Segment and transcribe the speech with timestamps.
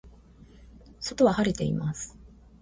[0.99, 2.17] 外は晴れています。